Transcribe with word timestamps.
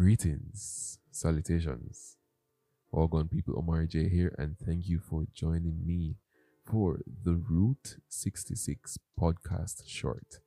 Greetings, 0.00 0.98
salutations, 1.10 2.16
all 2.90 3.06
gone 3.06 3.28
people. 3.28 3.58
Omar 3.58 3.84
J 3.84 4.08
here, 4.08 4.34
and 4.38 4.56
thank 4.58 4.88
you 4.88 4.98
for 4.98 5.26
joining 5.34 5.84
me 5.84 6.16
for 6.64 7.00
the 7.22 7.34
Route 7.34 7.96
66 8.08 8.96
podcast 9.20 9.86
short. 9.86 10.40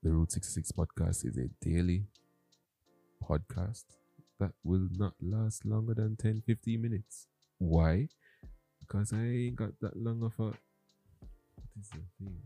The 0.00 0.12
Route 0.12 0.30
66 0.30 0.70
podcast 0.70 1.26
is 1.26 1.36
a 1.36 1.48
daily 1.60 2.04
podcast 3.20 3.82
that 4.38 4.52
will 4.62 4.86
not 4.92 5.14
last 5.20 5.66
longer 5.66 5.94
than 5.94 6.14
10 6.14 6.44
15 6.46 6.80
minutes. 6.80 7.26
Why? 7.58 8.06
Because 8.78 9.12
I 9.12 9.24
ain't 9.24 9.56
got 9.56 9.72
that 9.80 9.96
long 9.96 10.22
of 10.22 10.34
a 10.38 10.50
what 10.50 10.56
is 11.80 11.88
the 11.88 11.98
thing? 12.20 12.42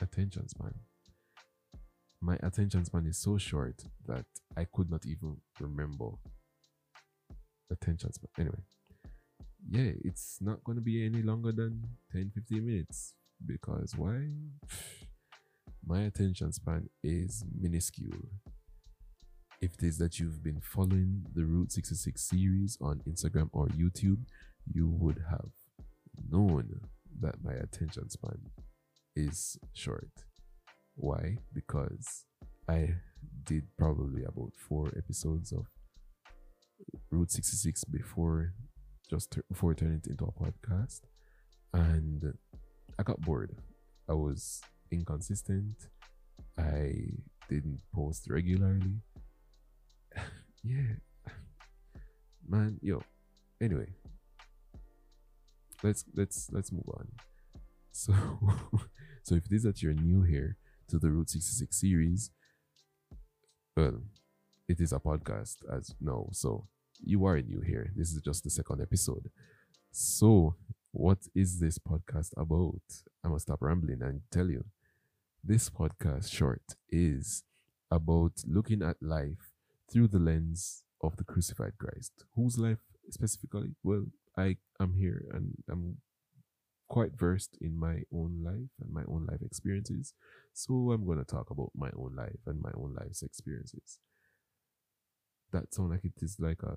Attention 0.00 0.48
span 0.48 0.72
my 2.22 2.36
attention 2.42 2.84
span 2.84 3.06
is 3.06 3.18
so 3.18 3.38
short 3.38 3.82
that 4.06 4.26
I 4.56 4.66
could 4.72 4.90
not 4.90 5.06
even 5.06 5.38
remember 5.58 6.10
attention 7.70 8.12
span. 8.12 8.28
Anyway, 8.38 8.62
yeah, 9.70 9.92
it's 10.04 10.38
not 10.40 10.62
going 10.64 10.76
to 10.76 10.82
be 10.82 11.04
any 11.04 11.22
longer 11.22 11.52
than 11.52 11.84
10 12.12 12.32
15 12.34 12.66
minutes 12.66 13.14
because 13.44 13.94
why? 13.96 14.28
My 15.86 16.02
attention 16.02 16.52
span 16.52 16.90
is 17.02 17.42
minuscule. 17.58 18.28
If 19.62 19.74
it 19.74 19.82
is 19.82 19.98
that 19.98 20.20
you've 20.20 20.42
been 20.42 20.60
following 20.60 21.24
the 21.34 21.44
Route 21.44 21.72
66 21.72 22.20
series 22.20 22.76
on 22.82 23.00
Instagram 23.08 23.48
or 23.52 23.66
YouTube, 23.68 24.24
you 24.70 24.88
would 24.88 25.24
have 25.30 25.50
known 26.30 26.80
that 27.20 27.42
my 27.42 27.52
attention 27.52 28.10
span 28.10 28.38
is 29.16 29.58
short. 29.72 30.10
Why? 31.00 31.38
Because 31.54 32.26
I 32.68 32.96
did 33.44 33.64
probably 33.78 34.22
about 34.22 34.52
four 34.68 34.92
episodes 34.98 35.50
of 35.50 35.64
Route 37.10 37.30
66 37.30 37.84
before 37.84 38.52
just 39.08 39.30
tur- 39.30 39.44
before 39.48 39.74
turning 39.74 40.02
it 40.04 40.10
into 40.10 40.26
a 40.26 40.32
podcast, 40.32 41.00
and 41.72 42.34
I 42.98 43.02
got 43.02 43.18
bored. 43.22 43.56
I 44.10 44.12
was 44.12 44.60
inconsistent. 44.90 45.88
I 46.58 46.92
didn't 47.48 47.80
post 47.94 48.26
regularly. 48.28 49.00
yeah, 50.62 50.96
man, 52.46 52.78
yo. 52.82 53.02
Anyway, 53.58 53.88
let's 55.82 56.04
let's 56.14 56.50
let's 56.52 56.70
move 56.70 56.90
on. 56.92 57.08
So, 57.90 58.12
so 59.22 59.34
if 59.36 59.46
it 59.46 59.52
is 59.52 59.62
that 59.62 59.82
you're 59.82 59.94
new 59.94 60.24
here 60.24 60.58
to 60.90 60.98
the 60.98 61.10
Route 61.10 61.30
66 61.30 61.80
series, 61.80 62.30
well, 63.76 64.02
it 64.68 64.80
is 64.80 64.92
a 64.92 64.98
podcast 64.98 65.58
as 65.72 65.94
no, 66.00 66.28
so 66.32 66.66
you 66.98 67.24
are 67.26 67.40
new 67.40 67.60
here. 67.60 67.92
This 67.94 68.12
is 68.12 68.20
just 68.20 68.42
the 68.42 68.50
second 68.50 68.82
episode. 68.82 69.30
So, 69.92 70.56
what 70.90 71.18
is 71.34 71.60
this 71.60 71.78
podcast 71.78 72.30
about? 72.36 72.82
I 73.24 73.28
must 73.28 73.46
stop 73.46 73.62
rambling 73.62 74.02
and 74.02 74.22
tell 74.32 74.50
you. 74.50 74.64
This 75.44 75.70
podcast 75.70 76.32
short 76.32 76.74
is 76.88 77.44
about 77.90 78.32
looking 78.46 78.82
at 78.82 78.96
life 79.00 79.54
through 79.90 80.08
the 80.08 80.18
lens 80.18 80.82
of 81.02 81.16
the 81.16 81.24
crucified 81.24 81.78
Christ. 81.78 82.24
Whose 82.34 82.58
life 82.58 82.78
specifically? 83.10 83.76
Well, 83.84 84.06
I 84.36 84.56
am 84.80 84.94
here 84.94 85.24
and 85.32 85.54
I'm 85.70 85.98
quite 86.90 87.12
versed 87.16 87.56
in 87.60 87.78
my 87.78 88.02
own 88.12 88.42
life 88.44 88.68
and 88.82 88.92
my 88.92 89.04
own 89.08 89.24
life 89.30 89.40
experiences. 89.42 90.12
So 90.52 90.90
I'm 90.90 91.06
going 91.06 91.18
to 91.18 91.24
talk 91.24 91.50
about 91.50 91.70
my 91.74 91.88
own 91.96 92.16
life 92.16 92.40
and 92.46 92.60
my 92.60 92.72
own 92.74 92.96
life's 92.98 93.22
experiences. 93.22 94.00
That 95.52 95.72
sound 95.72 95.90
like 95.90 96.04
it 96.04 96.20
is 96.20 96.36
like 96.40 96.62
a, 96.64 96.74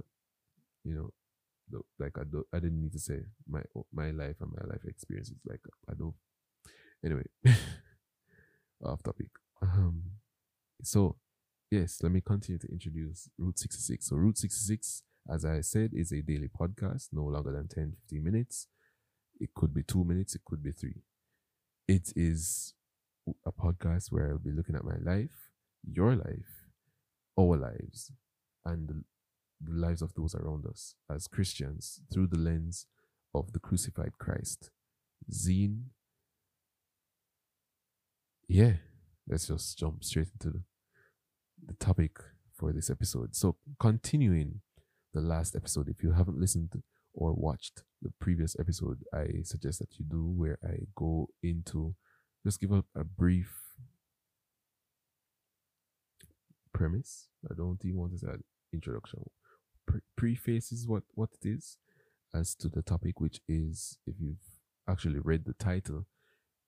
you 0.84 0.94
know, 0.94 1.10
like 2.00 2.18
I 2.20 2.24
don't, 2.32 2.46
I 2.54 2.60
didn't 2.60 2.82
need 2.82 2.94
to 2.94 3.00
say 3.00 3.22
my 3.50 3.62
my 3.92 4.12
life 4.12 4.36
and 4.40 4.52
my 4.52 4.64
life 4.70 4.84
experiences. 4.88 5.38
Like 5.46 5.62
I 5.90 5.94
don't. 5.94 6.14
Anyway, 7.04 7.26
off 8.86 9.02
topic. 9.02 9.30
Um, 9.62 10.04
so 10.84 11.16
yes, 11.72 12.00
let 12.04 12.12
me 12.12 12.22
continue 12.22 12.60
to 12.60 12.72
introduce 12.72 13.30
Route 13.40 13.58
66. 13.58 14.08
So 14.08 14.16
Route 14.16 14.38
66, 14.38 15.04
as 15.34 15.44
I 15.44 15.62
said, 15.62 15.92
is 15.94 16.12
a 16.12 16.22
daily 16.22 16.50
podcast, 16.50 17.10
no 17.12 17.24
longer 17.24 17.52
than 17.52 17.68
10, 17.68 17.94
15 18.10 18.24
minutes. 18.24 18.68
It 19.40 19.54
could 19.56 19.74
be 19.74 19.84
two 19.84 20.04
minutes, 20.04 20.36
it 20.36 20.42
could 20.46 20.64
be 20.64 20.72
three. 20.72 21.04
It 21.88 22.14
is 22.16 22.74
a 23.46 23.52
podcast 23.52 24.12
where 24.12 24.30
I'll 24.30 24.38
be 24.38 24.52
looking 24.52 24.76
at 24.76 24.84
my 24.84 24.98
life, 25.04 25.50
your 25.84 26.16
life, 26.16 26.68
our 27.38 27.58
lives, 27.58 28.12
and 28.66 28.88
the, 28.88 29.04
lives 29.66 30.02
of 30.02 30.14
those 30.16 30.36
around 30.36 30.66
us 30.66 30.96
as 31.10 31.26
Christians 31.28 32.02
through 32.12 32.28
the 32.28 32.38
lens 32.38 32.86
of 33.34 33.54
the 33.54 33.60
crucified 33.60 34.12
Christ. 34.20 34.72
Zine. 35.32 35.84
Yeah, 38.50 38.74
let's 39.28 39.48
just 39.48 39.78
jump 39.78 40.04
straight 40.04 40.28
into 40.34 40.60
the 41.66 41.74
topic 41.76 42.18
for 42.54 42.74
this 42.74 42.90
episode. 42.90 43.36
So, 43.36 43.56
continuing 43.80 44.62
the 45.14 45.22
last 45.22 45.56
episode, 45.56 45.88
if 45.88 46.04
you 46.04 46.12
haven't 46.12 46.40
listened 46.40 46.82
or 47.14 47.34
watched 47.34 47.84
the 48.04 48.12
previous 48.20 48.56
episode, 48.60 49.00
I 49.14 49.44
suggest 49.44 49.80
that 49.80 49.98
you 49.98 50.06
do, 50.06 50.26
where 50.36 50.60
I 50.64 50.86
go 50.96 51.30
into 51.42 51.96
just 52.46 52.60
give 52.60 52.72
a, 52.72 52.84
a 52.96 53.04
brief 53.04 53.52
premise. 56.74 57.30
I 57.50 57.54
don't 57.56 57.80
even 57.86 58.00
want 58.00 58.12
to 58.14 58.20
say 58.20 58.28
introduction. 58.74 59.24
Pre- 59.88 60.02
preface 60.18 60.72
is 60.72 60.88
what, 60.88 61.04
what 61.14 61.30
it 61.42 61.48
is 61.48 61.78
as 62.34 62.56
to 62.56 62.68
the 62.68 62.82
topic, 62.82 63.22
which 63.22 63.40
is, 63.48 63.98
if 64.06 64.16
you've 64.20 64.38
actually 64.90 65.20
read 65.20 65.46
the 65.46 65.54
title, 65.54 66.06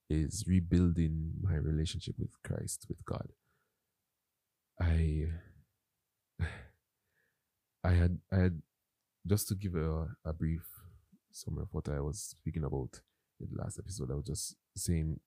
is 0.09 0.45
rebuilding 0.47 1.33
my 1.41 1.55
relationship 1.55 2.15
with 2.17 2.31
Christ, 2.43 2.85
with 2.87 3.03
God. 3.05 3.29
I 4.79 5.25
I 7.83 7.91
had 7.91 8.19
I 8.31 8.37
had 8.37 8.61
just 9.27 9.47
to 9.47 9.55
give 9.55 9.75
a, 9.75 10.07
a 10.23 10.33
brief 10.33 10.61
summary 11.35 11.63
of 11.63 11.73
what 11.73 11.89
I 11.89 11.99
was 11.99 12.19
speaking 12.19 12.63
about 12.63 13.01
in 13.39 13.47
the 13.51 13.61
last 13.61 13.77
episode. 13.77 14.09
I 14.11 14.15
was 14.15 14.25
just 14.25 14.55
saying 14.75 15.19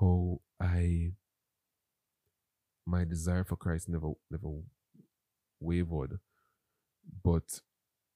how 0.00 0.40
I 0.60 1.12
my 2.86 3.04
desire 3.04 3.44
for 3.44 3.56
Christ 3.56 3.88
never 3.88 4.12
never 4.30 4.48
wavered, 5.60 6.18
but 7.22 7.60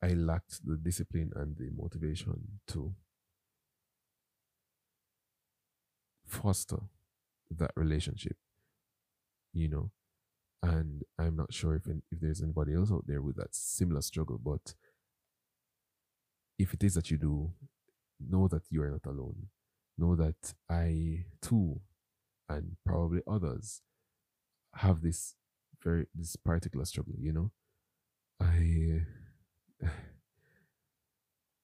I 0.02 0.08
lacked 0.08 0.60
the 0.64 0.76
discipline 0.76 1.32
and 1.34 1.56
the 1.56 1.70
motivation 1.76 2.60
to 2.68 2.94
foster 6.26 6.78
that 7.50 7.72
relationship, 7.76 8.36
you 9.52 9.68
know. 9.68 9.90
And 10.62 11.02
I'm 11.18 11.36
not 11.36 11.52
sure 11.52 11.76
if 11.76 11.86
if 11.86 12.20
there's 12.20 12.42
anybody 12.42 12.74
else 12.74 12.90
out 12.90 13.06
there 13.06 13.22
with 13.22 13.36
that 13.36 13.54
similar 13.54 14.02
struggle, 14.02 14.38
but 14.42 14.74
if 16.58 16.74
it 16.74 16.84
is 16.84 16.94
that 16.94 17.10
you 17.10 17.18
do, 17.18 17.52
know 18.20 18.48
that 18.48 18.62
you 18.70 18.82
are 18.82 18.90
not 18.90 19.06
alone 19.06 19.48
know 19.98 20.14
that 20.16 20.54
I 20.70 21.24
too, 21.42 21.80
and 22.48 22.76
probably 22.86 23.20
others, 23.26 23.82
have 24.76 25.02
this 25.02 25.34
very 25.82 26.06
this 26.14 26.36
particular 26.36 26.84
struggle. 26.84 27.14
You 27.18 27.32
know, 27.32 27.50
I 28.40 29.02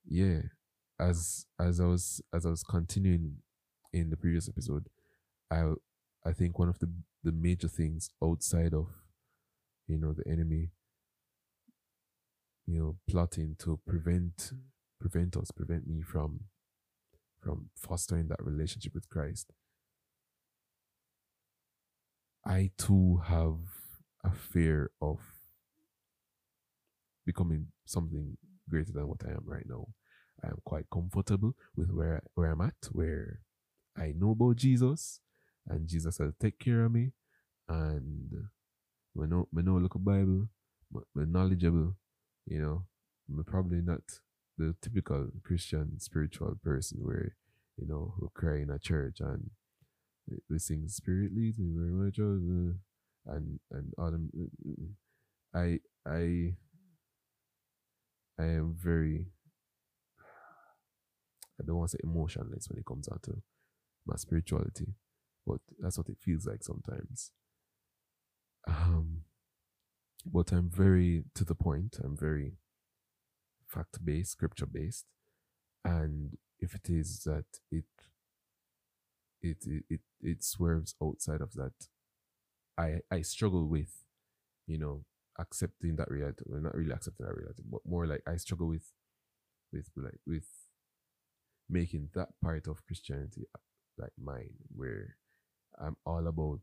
yeah, 0.07 0.43
as 0.99 1.47
as 1.61 1.81
I 1.81 1.87
was 1.87 2.21
as 2.35 2.47
I 2.47 2.51
was 2.51 2.63
continuing 2.63 3.37
in 3.93 4.11
the 4.11 4.17
previous 4.17 4.49
episode, 4.49 4.89
I 5.51 5.73
I 6.25 6.33
think 6.33 6.59
one 6.59 6.69
of 6.69 6.79
the 6.81 6.91
the 7.23 7.33
major 7.33 7.69
things 7.69 8.11
outside 8.23 8.75
of 8.75 8.89
you 9.87 9.99
know 9.99 10.13
the 10.13 10.27
enemy 10.31 10.71
you 12.67 12.79
know 12.79 12.97
plotting 13.09 13.57
to 13.59 13.79
prevent 13.87 14.53
prevent 15.01 15.37
us 15.37 15.51
prevent 15.51 15.87
me 15.87 16.03
from 16.03 16.41
from 17.41 17.69
fostering 17.77 18.29
that 18.29 18.43
relationship 18.43 18.95
with 18.95 19.09
Christ, 19.09 19.53
I 22.45 22.71
too 22.79 23.21
have 23.25 23.59
a 24.25 24.31
fear 24.31 24.91
of 25.03 25.19
becoming 27.27 27.67
something 27.85 28.37
greater 28.69 28.93
than 28.93 29.09
what 29.09 29.21
I 29.27 29.33
am 29.33 29.45
right 29.45 29.67
now. 29.69 29.89
I 30.43 30.49
am 30.49 30.59
quite 30.65 30.87
comfortable 30.93 31.55
with 31.77 31.91
where 31.91 32.23
where 32.35 32.51
I'm 32.53 32.61
at, 32.61 32.89
where 32.93 33.41
I 33.97 34.13
know 34.17 34.31
about 34.31 34.57
Jesus, 34.57 35.21
and 35.69 35.89
Jesus 35.89 36.19
will 36.19 36.33
take 36.41 36.59
care 36.59 36.85
of 36.85 36.93
me, 36.93 37.13
and 37.69 38.49
I 39.23 39.27
know 39.27 39.49
I 39.57 39.63
know 39.63 39.77
look 39.79 39.95
Bible, 39.99 40.49
I'm 41.17 41.33
knowledgeable, 41.33 41.95
you 42.47 42.61
know. 42.61 42.85
I'm 43.29 43.43
probably 43.45 43.81
not 43.81 44.03
the 44.57 44.75
typical 44.81 45.29
Christian 45.43 45.99
spiritual 45.99 46.57
person 46.63 46.99
where, 47.03 47.37
you 47.77 47.87
know, 47.87 48.15
who 48.19 48.31
cry 48.35 48.59
in 48.59 48.71
a 48.71 48.79
church 48.79 49.19
and 49.21 49.51
we 50.49 50.59
sing 50.59 50.89
Spirit 50.89 51.33
leads 51.35 51.59
me 51.59 51.73
very 51.77 51.93
much. 51.93 52.19
Uh, 52.19 52.79
and 53.27 53.59
and 53.71 53.95
mm. 53.99 54.89
I 55.55 55.81
I 56.07 56.55
I 58.39 58.47
am 58.47 58.77
very 58.79 59.27
I 61.61 61.65
don't 61.67 61.77
want 61.77 61.91
to 61.91 61.97
say 61.97 62.01
emotionless 62.03 62.69
when 62.69 62.79
it 62.79 62.87
comes 62.87 63.09
out 63.11 63.23
to 63.25 63.43
my 64.07 64.17
spirituality, 64.17 64.95
but 65.47 65.61
that's 65.79 65.97
what 65.97 66.09
it 66.09 66.19
feels 66.21 66.47
like 66.47 66.63
sometimes. 66.63 67.31
Um, 68.67 69.23
but 70.27 70.53
I'm 70.53 70.71
very 70.71 71.25
to 71.35 71.45
the 71.45 71.55
point. 71.55 71.99
I'm 72.03 72.17
very 72.17 72.55
fact 73.75 74.05
based, 74.05 74.33
scripture 74.33 74.67
based, 74.67 75.07
and 75.85 76.37
if 76.61 76.75
it 76.75 76.89
is 76.89 77.25
that 77.25 77.45
it 77.71 77.85
it 79.43 79.59
it 79.67 79.85
it, 79.91 80.01
it 80.23 80.45
swerves 80.45 80.95
outside 81.03 81.41
of 81.41 81.53
that, 81.55 81.75
I 82.79 83.01
I 83.11 83.23
struggle 83.23 83.67
with, 83.69 84.05
you 84.67 84.79
know, 84.79 85.05
accepting 85.39 85.97
that 85.97 86.11
reality. 86.11 86.45
Well, 86.47 86.61
not 86.61 86.75
really 86.75 86.93
accepting 86.93 87.27
that 87.27 87.37
reality, 87.37 87.63
but 87.71 87.81
more 87.85 88.07
like 88.07 88.23
I 88.27 88.37
struggle 88.37 88.69
with 88.69 88.93
with 89.73 89.91
like 89.97 90.21
with 90.27 90.49
making 91.69 92.11
that 92.15 92.29
part 92.43 92.67
of 92.67 92.85
Christianity 92.87 93.45
like 93.99 94.13
mine, 94.19 94.55
where 94.75 95.17
I'm 95.79 95.97
all 96.07 96.27
about 96.27 96.61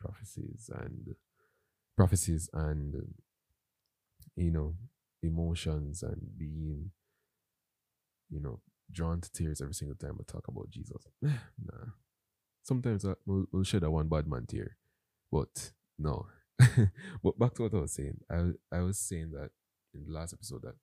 prophecies 0.00 0.70
and 0.72 1.14
prophecies 1.96 2.48
and 2.52 2.94
you 4.36 4.50
know 4.50 4.74
emotions 5.22 6.02
and 6.02 6.20
being 6.38 6.90
you 8.30 8.40
know 8.40 8.60
drawn 8.92 9.20
to 9.20 9.30
tears 9.32 9.60
every 9.60 9.74
single 9.74 9.96
time 9.96 10.16
I 10.20 10.24
talk 10.30 10.46
about 10.48 10.70
Jesus. 10.70 11.02
nah. 11.22 11.90
Sometimes 12.62 13.04
I, 13.04 13.14
we'll, 13.26 13.46
we'll 13.52 13.64
shed 13.64 13.82
a 13.84 13.90
one 13.90 14.08
bad 14.08 14.26
man 14.26 14.46
tear, 14.46 14.76
but 15.30 15.72
no. 15.98 16.26
but 17.22 17.38
back 17.38 17.54
to 17.54 17.62
what 17.64 17.74
I 17.74 17.80
was 17.80 17.92
saying. 17.92 18.18
I 18.30 18.52
I 18.72 18.80
was 18.80 18.98
saying 18.98 19.32
that 19.32 19.50
in 19.94 20.06
the 20.06 20.12
last 20.12 20.32
episode 20.32 20.62
that 20.62 20.74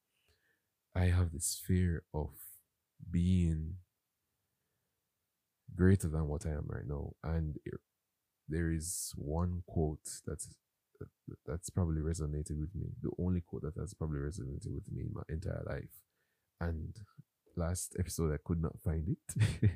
I 0.96 1.06
have 1.06 1.32
this 1.32 1.62
fear 1.66 2.04
of 2.14 2.30
being 3.10 3.76
greater 5.76 6.08
than 6.08 6.28
what 6.28 6.46
I 6.46 6.52
am 6.52 6.66
right 6.68 6.88
now, 6.88 7.14
and 7.24 7.58
it- 7.66 7.82
there 8.50 8.72
is 8.72 9.14
one 9.16 9.64
quote 9.66 10.22
that's 10.26 10.54
that, 11.28 11.38
that's 11.46 11.70
probably 11.70 12.02
resonated 12.02 12.60
with 12.60 12.76
me. 12.76 12.88
The 13.02 13.12
only 13.20 13.42
quote 13.42 13.64
that 13.64 13.80
has 13.80 13.94
probably 13.94 14.20
resonated 14.20 14.74
with 14.74 14.92
me 14.92 15.04
in 15.04 15.14
my 15.14 15.24
entire 15.30 15.64
life, 15.66 16.04
and 16.60 16.96
last 17.56 17.96
episode 18.00 18.34
I 18.34 18.38
could 18.44 18.62
not 18.62 18.80
find 18.84 19.08
it. 19.10 19.46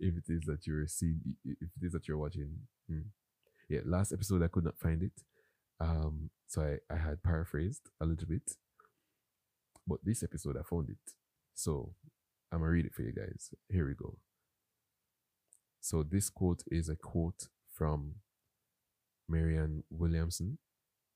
if 0.00 0.14
it 0.16 0.24
is 0.28 0.42
that 0.46 0.66
you're 0.66 0.86
seeing, 0.86 1.20
if 1.44 1.68
it 1.80 1.86
is 1.86 1.92
that 1.92 2.08
you're 2.08 2.18
watching, 2.18 2.50
hmm. 2.88 3.00
yeah, 3.68 3.80
last 3.84 4.12
episode 4.12 4.42
I 4.42 4.48
could 4.48 4.64
not 4.64 4.78
find 4.78 5.02
it. 5.02 5.22
Um, 5.80 6.30
so 6.46 6.62
I, 6.62 6.94
I 6.94 6.98
had 6.98 7.22
paraphrased 7.22 7.90
a 8.00 8.06
little 8.06 8.28
bit, 8.28 8.52
but 9.86 9.98
this 10.04 10.22
episode 10.22 10.56
I 10.56 10.62
found 10.62 10.90
it. 10.90 11.14
So 11.54 11.94
I'm 12.52 12.60
gonna 12.60 12.70
read 12.70 12.86
it 12.86 12.94
for 12.94 13.02
you 13.02 13.12
guys. 13.12 13.50
Here 13.68 13.86
we 13.86 13.94
go. 13.94 14.18
So 15.80 16.02
this 16.02 16.30
quote 16.30 16.62
is 16.68 16.88
a 16.88 16.96
quote 16.96 17.48
from 17.72 18.14
Marianne 19.28 19.84
Williamson. 19.90 20.58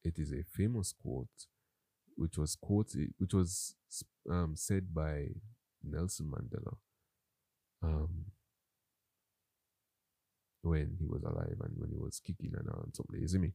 It 0.04 0.18
is 0.18 0.32
a 0.32 0.42
famous 0.42 0.92
quote, 0.92 1.46
which 2.16 2.38
was 2.38 2.56
quoted, 2.56 3.14
which 3.18 3.34
was 3.34 3.74
um, 4.30 4.54
said 4.56 4.94
by 4.94 5.28
Nelson 5.82 6.26
Mandela 6.26 6.76
um, 7.82 8.26
when 10.62 10.96
he 10.98 11.06
was 11.06 11.22
alive 11.22 11.56
and 11.62 11.74
when 11.76 11.90
he 11.90 11.96
was 11.98 12.20
kicking 12.20 12.52
and 12.56 12.68
and 12.68 12.94
something. 12.94 13.20
You 13.20 13.28
see 13.28 13.38
me? 13.38 13.52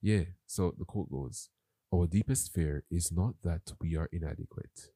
Yeah. 0.00 0.24
So 0.46 0.74
the 0.78 0.84
quote 0.84 1.10
goes: 1.10 1.50
"Our 1.94 2.06
deepest 2.06 2.52
fear 2.52 2.84
is 2.90 3.12
not 3.12 3.34
that 3.42 3.72
we 3.80 3.96
are 3.96 4.08
inadequate. 4.12 4.90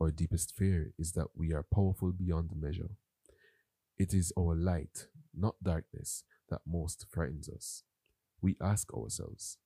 Our 0.00 0.10
deepest 0.10 0.54
fear 0.56 0.92
is 0.98 1.12
that 1.12 1.28
we 1.34 1.52
are 1.52 1.62
powerful 1.62 2.12
beyond 2.12 2.50
measure. 2.54 2.90
It 3.98 4.12
is 4.12 4.32
our 4.38 4.54
light, 4.54 5.06
not 5.34 5.56
darkness, 5.62 6.24
that 6.50 6.60
most 6.66 7.06
frightens 7.10 7.48
us. 7.48 7.82
We 8.40 8.56
ask 8.60 8.92
ourselves, 8.92 9.58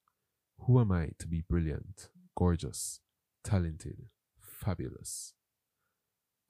who 0.61 0.81
am 0.81 0.93
I 0.93 1.11
to 1.19 1.27
be 1.27 1.43
brilliant, 1.49 2.09
gorgeous, 2.37 3.01
talented, 3.43 4.07
fabulous? 4.41 5.35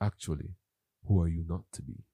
Actually, 0.00 0.54
who 1.06 1.20
are 1.20 1.28
you 1.28 1.44
not 1.48 1.64
to 1.72 1.82
be? 1.82 2.04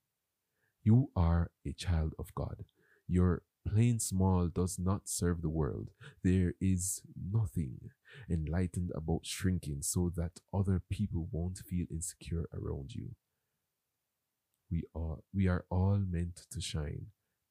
You 0.84 1.10
are 1.16 1.50
a 1.66 1.72
child 1.72 2.14
of 2.18 2.34
God. 2.34 2.64
Your 3.08 3.42
plain 3.66 3.98
small 3.98 4.48
does 4.48 4.78
not 4.78 5.08
serve 5.08 5.42
the 5.42 5.48
world. 5.48 5.90
There 6.22 6.54
is 6.60 7.02
nothing 7.16 7.90
enlightened 8.30 8.92
about 8.94 9.26
shrinking 9.26 9.82
so 9.82 10.12
that 10.16 10.40
other 10.54 10.80
people 10.88 11.28
won't 11.32 11.58
feel 11.58 11.86
insecure 11.90 12.46
around 12.54 12.94
you. 12.94 13.16
We 14.70 14.84
are 14.94 15.18
we 15.32 15.48
are 15.48 15.64
all 15.70 15.98
meant 15.98 16.46
to 16.50 16.60
shine 16.60 17.06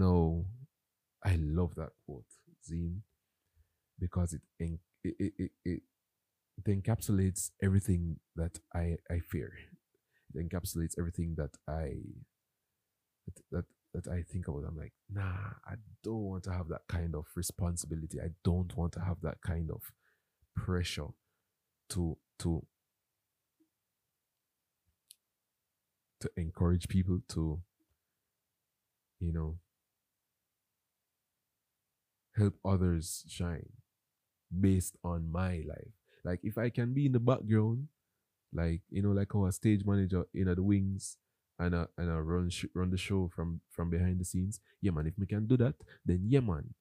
No, 0.00 0.46
I 1.24 1.36
love 1.36 1.74
that 1.76 1.90
quote, 2.06 2.26
Zine, 2.68 3.00
because 3.98 4.32
it 4.34 4.42
it, 4.58 4.80
it, 5.04 5.32
it, 5.38 5.50
it 5.64 5.82
it 6.58 6.64
encapsulates 6.84 7.50
everything 7.62 8.18
that 8.36 8.60
I, 8.74 8.98
I 9.10 9.20
fear. 9.20 9.52
It 10.34 10.48
encapsulates 10.48 10.94
everything 10.98 11.34
that 11.38 11.56
I 11.68 11.94
that, 13.26 13.34
that 13.52 13.64
that 14.04 14.12
I 14.12 14.22
think 14.22 14.48
about. 14.48 14.64
I'm 14.66 14.76
like, 14.76 14.92
nah, 15.10 15.54
I 15.66 15.74
don't 16.02 16.22
want 16.24 16.44
to 16.44 16.52
have 16.52 16.68
that 16.68 16.82
kind 16.88 17.14
of 17.14 17.26
responsibility. 17.36 18.20
I 18.20 18.30
don't 18.42 18.76
want 18.76 18.92
to 18.94 19.00
have 19.00 19.18
that 19.22 19.38
kind 19.46 19.70
of 19.70 19.82
pressure 20.56 21.08
to 21.90 22.16
to 22.40 22.66
to 26.20 26.28
encourage 26.36 26.88
people 26.88 27.20
to 27.28 27.60
you 29.20 29.32
know 29.32 29.58
help 32.36 32.54
others 32.64 33.24
shine 33.28 33.68
based 34.60 34.96
on 35.04 35.30
my 35.30 35.62
life. 35.66 35.94
Like 36.24 36.40
if 36.42 36.56
i 36.56 36.70
can 36.70 36.94
be 36.94 37.06
in 37.06 37.12
the 37.12 37.20
background 37.20 37.88
like 38.52 38.80
you 38.90 39.02
know 39.02 39.10
like 39.10 39.34
a 39.34 39.52
stage 39.52 39.84
manager 39.84 40.24
in 40.32 40.48
at 40.48 40.56
the 40.56 40.62
wings 40.62 41.16
and 41.58 41.76
I, 41.76 41.86
and 41.98 42.10
I 42.10 42.16
run 42.16 42.50
sh- 42.50 42.66
run 42.74 42.90
the 42.90 42.96
show 42.96 43.30
from 43.34 43.60
from 43.70 43.90
behind 43.90 44.20
the 44.20 44.24
scenes 44.24 44.60
yeah 44.80 44.90
man 44.92 45.06
if 45.06 45.14
we 45.18 45.26
can 45.26 45.46
do 45.46 45.56
that 45.58 45.74
then 46.06 46.24
yeah 46.26 46.40
man 46.40 46.74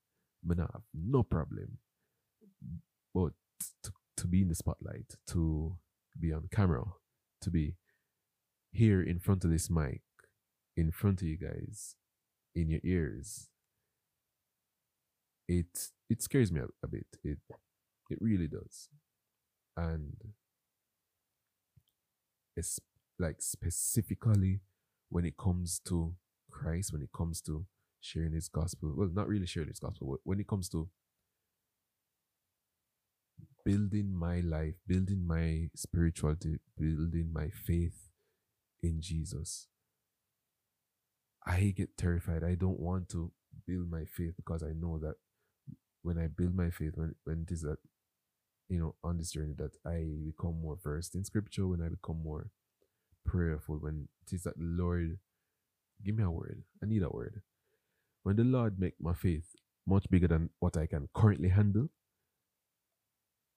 me 0.45 0.55
not 0.55 0.71
have 0.73 0.83
no 0.93 1.23
problem. 1.23 1.77
But 3.13 3.33
to, 3.83 3.91
to 4.17 4.27
be 4.27 4.41
in 4.41 4.49
the 4.49 4.55
spotlight 4.55 5.15
to 5.27 5.77
be 6.19 6.33
on 6.33 6.47
camera 6.51 6.83
to 7.41 7.49
be 7.49 7.75
here 8.71 9.01
in 9.01 9.19
front 9.19 9.43
of 9.43 9.51
this 9.51 9.69
mic 9.69 10.01
in 10.75 10.91
front 10.91 11.21
of 11.21 11.27
you 11.27 11.37
guys 11.37 11.95
in 12.55 12.69
your 12.69 12.79
ears 12.83 13.49
it 15.47 15.89
it 16.09 16.21
scares 16.21 16.51
me 16.51 16.61
a, 16.61 16.67
a 16.83 16.87
bit. 16.87 17.07
It 17.23 17.39
it 18.09 18.19
really 18.21 18.47
does. 18.47 18.89
And 19.77 20.15
it's 22.55 22.79
like 23.19 23.37
specifically 23.41 24.61
when 25.09 25.25
it 25.25 25.37
comes 25.37 25.79
to 25.87 26.13
christ 26.51 26.91
when 26.93 27.01
it 27.01 27.09
comes 27.15 27.41
to 27.41 27.65
sharing 28.01 28.33
his 28.33 28.47
gospel 28.47 28.93
well 28.95 29.09
not 29.13 29.27
really 29.27 29.45
sharing 29.45 29.69
his 29.69 29.79
gospel 29.79 30.07
but 30.11 30.19
when 30.23 30.39
it 30.39 30.47
comes 30.47 30.69
to 30.69 30.89
building 33.65 34.13
my 34.13 34.39
life 34.41 34.75
building 34.87 35.25
my 35.25 35.69
spirituality 35.75 36.57
building 36.77 37.29
my 37.33 37.49
faith 37.49 38.09
in 38.81 39.01
jesus 39.01 39.67
i 41.45 41.73
get 41.75 41.97
terrified. 41.97 42.43
I 42.43 42.55
don't 42.55 42.79
want 42.79 43.09
to 43.09 43.31
build 43.67 43.89
my 43.89 44.05
faith 44.05 44.33
because 44.35 44.63
i 44.63 44.71
know 44.73 44.99
that 44.99 45.15
when 46.03 46.17
i 46.19 46.27
build 46.27 46.55
my 46.55 46.69
faith 46.69 46.93
when, 46.95 47.15
when 47.25 47.45
it 47.47 47.53
is 47.53 47.61
that 47.61 47.77
you 48.69 48.79
know 48.79 48.95
on 49.03 49.17
this 49.17 49.31
journey 49.31 49.53
that 49.57 49.71
i 49.85 50.05
become 50.25 50.61
more 50.61 50.77
versed 50.83 51.15
in 51.15 51.23
scripture 51.23 51.67
when 51.67 51.81
i 51.81 51.89
become 51.89 52.21
more 52.23 52.51
prayerful 53.25 53.77
when 53.77 54.07
it 54.25 54.35
is 54.35 54.43
that 54.43 54.55
lord 54.57 55.17
give 56.03 56.15
me 56.15 56.23
a 56.23 56.31
word 56.31 56.63
i 56.83 56.85
need 56.85 57.03
a 57.03 57.09
word 57.09 57.41
when 58.23 58.35
the 58.35 58.43
lord 58.43 58.79
make 58.79 58.95
my 59.01 59.13
faith 59.13 59.55
much 59.85 60.09
bigger 60.09 60.27
than 60.27 60.49
what 60.59 60.77
I 60.77 60.85
can 60.85 61.09
currently 61.13 61.49
handle, 61.49 61.89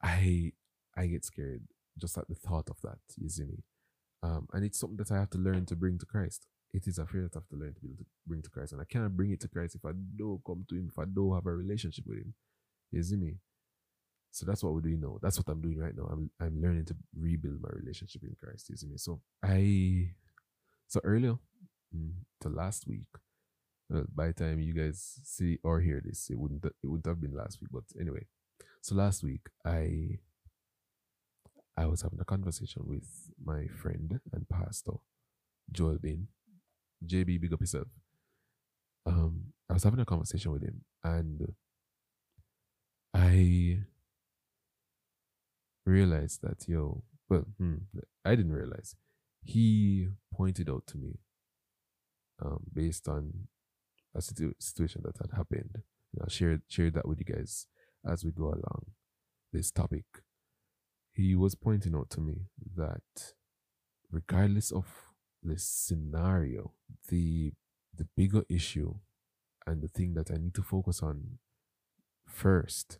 I 0.02 0.52
I 0.96 1.06
get 1.06 1.24
scared 1.24 1.62
just 1.98 2.18
at 2.18 2.28
the 2.28 2.34
thought 2.34 2.68
of 2.70 2.80
that. 2.82 2.98
You 3.16 3.28
see 3.28 3.44
me, 3.44 3.62
um, 4.22 4.48
and 4.52 4.64
it's 4.64 4.78
something 4.78 4.96
that 4.98 5.10
I 5.10 5.16
have 5.18 5.30
to 5.30 5.38
learn 5.38 5.66
to 5.66 5.76
bring 5.76 5.98
to 5.98 6.06
Christ. 6.06 6.46
It 6.76 6.86
is 6.86 6.98
a 6.98 7.06
fear 7.06 7.22
that 7.22 7.34
I 7.34 7.38
have 7.38 7.48
to 7.48 7.56
learn 7.56 7.72
to, 7.72 7.80
be 7.80 7.88
able 7.88 8.04
to 8.04 8.06
bring 8.26 8.42
to 8.42 8.50
Christ, 8.50 8.72
and 8.72 8.82
I 8.82 8.84
cannot 8.84 9.16
bring 9.16 9.30
it 9.30 9.40
to 9.40 9.48
Christ 9.48 9.76
if 9.76 9.84
I 9.86 9.92
don't 10.18 10.42
come 10.46 10.66
to 10.68 10.74
Him, 10.74 10.90
if 10.92 10.98
I 10.98 11.06
don't 11.06 11.34
have 11.34 11.46
a 11.46 11.52
relationship 11.52 12.04
with 12.06 12.18
Him. 12.18 12.34
You 12.92 13.02
see 13.02 13.16
me. 13.16 13.36
So 14.30 14.44
that's 14.44 14.62
what 14.62 14.74
we're 14.74 14.82
doing 14.82 15.00
now. 15.00 15.16
That's 15.22 15.38
what 15.38 15.48
I'm 15.48 15.62
doing 15.62 15.78
right 15.78 15.96
now. 15.96 16.06
I'm 16.12 16.30
I'm 16.38 16.60
learning 16.60 16.84
to 16.86 16.96
rebuild 17.18 17.62
my 17.62 17.70
relationship 17.72 18.22
in 18.24 18.36
Christ. 18.38 18.68
You 18.68 18.76
see 18.76 18.88
me. 18.88 18.98
So 18.98 19.20
I 19.42 20.10
so 20.86 21.00
earlier 21.02 21.36
mm, 21.96 22.12
to 22.42 22.50
last 22.50 22.86
week, 22.86 23.08
well, 23.88 24.04
by 24.14 24.26
the 24.26 24.34
time 24.34 24.60
you 24.60 24.74
guys 24.74 25.18
see 25.24 25.58
or 25.62 25.80
hear 25.80 26.02
this, 26.04 26.28
it 26.28 26.38
wouldn't 26.38 26.62
it 26.62 26.74
wouldn't 26.84 27.06
have 27.06 27.22
been 27.22 27.34
last 27.34 27.58
week. 27.62 27.70
But 27.72 27.84
anyway, 27.98 28.26
so 28.82 28.94
last 28.94 29.24
week 29.24 29.48
I 29.64 30.18
I 31.74 31.86
was 31.86 32.02
having 32.02 32.20
a 32.20 32.24
conversation 32.26 32.82
with 32.84 33.08
my 33.42 33.66
friend 33.68 34.20
and 34.30 34.46
pastor 34.46 34.98
Joel 35.72 35.98
Bain. 36.02 36.28
JB, 37.04 37.40
big 37.40 37.52
up 37.52 37.60
yourself. 37.60 37.88
Um, 39.04 39.52
I 39.68 39.74
was 39.74 39.84
having 39.84 40.00
a 40.00 40.04
conversation 40.04 40.52
with 40.52 40.62
him, 40.62 40.82
and 41.04 41.54
I 43.14 43.80
realized 45.84 46.42
that 46.42 46.68
yo, 46.68 47.02
well, 47.28 47.46
hmm, 47.58 47.76
I 48.24 48.34
didn't 48.34 48.52
realize. 48.52 48.96
He 49.42 50.08
pointed 50.34 50.68
out 50.68 50.86
to 50.88 50.98
me, 50.98 51.18
um, 52.42 52.64
based 52.72 53.08
on 53.08 53.48
a 54.14 54.20
situ- 54.20 54.54
situation 54.58 55.02
that 55.04 55.16
had 55.18 55.36
happened. 55.36 55.70
And 56.12 56.22
I'll 56.22 56.28
share 56.28 56.60
share 56.68 56.90
that 56.90 57.06
with 57.06 57.18
you 57.20 57.24
guys 57.34 57.66
as 58.04 58.24
we 58.24 58.32
go 58.32 58.46
along 58.46 58.86
this 59.52 59.70
topic. 59.70 60.04
He 61.12 61.34
was 61.34 61.54
pointing 61.54 61.94
out 61.94 62.10
to 62.10 62.20
me 62.20 62.46
that 62.76 63.34
regardless 64.10 64.70
of 64.70 65.05
the 65.46 65.58
scenario, 65.58 66.72
the 67.08 67.52
the 67.96 68.06
bigger 68.16 68.44
issue 68.48 68.94
and 69.66 69.82
the 69.82 69.88
thing 69.88 70.14
that 70.14 70.30
I 70.30 70.34
need 70.34 70.54
to 70.54 70.62
focus 70.62 71.02
on 71.02 71.38
first 72.28 72.98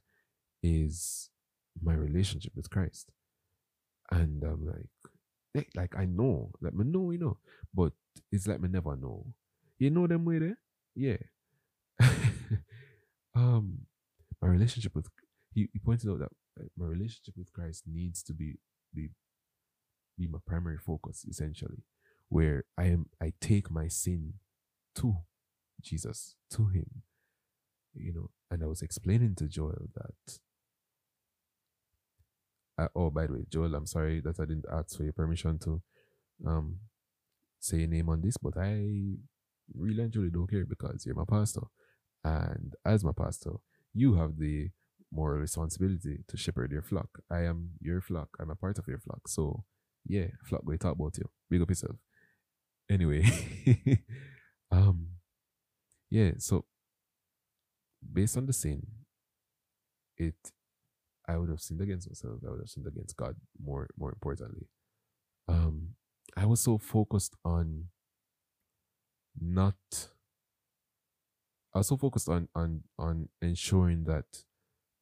is 0.62 1.30
my 1.82 1.94
relationship 1.94 2.52
with 2.56 2.70
Christ. 2.70 3.10
And 4.10 4.42
I'm 4.42 4.66
like, 4.66 5.12
like, 5.54 5.68
like 5.74 5.96
I 5.96 6.06
know, 6.06 6.50
like 6.60 6.74
me 6.74 6.84
know, 6.84 7.10
you 7.10 7.18
know, 7.18 7.38
but 7.74 7.92
it's 8.32 8.46
like 8.46 8.60
me 8.60 8.68
never 8.68 8.96
know. 8.96 9.26
You 9.78 9.90
know 9.90 10.06
them 10.06 10.24
way 10.24 10.38
there? 10.38 10.58
Yeah. 10.94 11.18
um, 13.34 13.80
my 14.40 14.48
relationship 14.48 14.94
with 14.94 15.08
he, 15.52 15.68
he 15.72 15.78
pointed 15.78 16.10
out 16.10 16.18
that 16.20 16.30
my 16.76 16.86
relationship 16.86 17.34
with 17.36 17.52
Christ 17.52 17.84
needs 17.86 18.22
to 18.24 18.32
be 18.32 18.54
be 18.94 19.10
be 20.18 20.26
my 20.26 20.38
primary 20.46 20.78
focus 20.78 21.24
essentially, 21.28 21.82
where 22.28 22.64
I 22.78 22.84
am 22.84 23.06
I 23.22 23.32
take 23.40 23.70
my 23.70 23.88
sin 23.88 24.34
to 24.96 25.16
Jesus, 25.82 26.36
to 26.50 26.68
Him, 26.68 27.02
you 27.94 28.12
know. 28.12 28.30
And 28.50 28.62
I 28.62 28.66
was 28.66 28.82
explaining 28.82 29.34
to 29.36 29.48
Joel 29.48 29.88
that. 29.94 30.38
Uh, 32.78 32.88
oh, 32.94 33.10
by 33.10 33.26
the 33.26 33.32
way, 33.32 33.46
Joel, 33.50 33.74
I'm 33.74 33.86
sorry 33.86 34.20
that 34.20 34.38
I 34.38 34.44
didn't 34.44 34.66
ask 34.70 34.96
for 34.96 35.04
your 35.04 35.12
permission 35.12 35.58
to 35.60 35.82
um 36.46 36.76
say 37.60 37.78
your 37.78 37.88
name 37.88 38.08
on 38.08 38.20
this, 38.20 38.36
but 38.36 38.56
I 38.56 39.16
really 39.74 40.02
and 40.02 40.12
truly 40.12 40.30
don't 40.30 40.50
care 40.50 40.64
because 40.66 41.04
you're 41.06 41.14
my 41.14 41.24
pastor. 41.28 41.62
And 42.24 42.74
as 42.84 43.04
my 43.04 43.12
pastor, 43.16 43.52
you 43.94 44.14
have 44.14 44.38
the 44.38 44.70
moral 45.12 45.40
responsibility 45.40 46.24
to 46.28 46.36
shepherd 46.36 46.72
your 46.72 46.82
flock. 46.82 47.08
I 47.30 47.44
am 47.44 47.70
your 47.80 48.00
flock. 48.00 48.28
I'm 48.40 48.50
a 48.50 48.56
part 48.56 48.78
of 48.78 48.86
your 48.88 48.98
flock. 48.98 49.28
So 49.28 49.64
yeah, 50.06 50.26
flock 50.44 50.62
we 50.64 50.78
talk 50.78 50.94
about 50.94 51.16
you. 51.18 51.24
Big 51.50 51.62
up 51.62 51.68
yourself. 51.70 51.96
Anyway. 52.90 53.24
um 54.70 55.08
yeah, 56.10 56.32
so 56.38 56.64
based 58.12 58.36
on 58.36 58.46
the 58.46 58.52
sin, 58.52 58.86
it 60.16 60.34
I 61.28 61.36
would 61.36 61.48
have 61.50 61.60
sinned 61.60 61.80
against 61.80 62.08
myself. 62.08 62.40
I 62.46 62.50
would 62.50 62.60
have 62.60 62.68
sinned 62.68 62.86
against 62.86 63.16
God 63.16 63.36
more 63.60 63.88
more 63.98 64.10
importantly. 64.10 64.68
Um 65.48 65.94
I 66.36 66.46
was 66.46 66.60
so 66.60 66.78
focused 66.78 67.34
on 67.44 67.86
not 69.40 69.74
I 71.74 71.78
was 71.78 71.88
so 71.88 71.96
focused 71.96 72.28
on 72.28 72.48
on 72.54 72.84
on 72.98 73.28
ensuring 73.42 74.04
that 74.04 74.44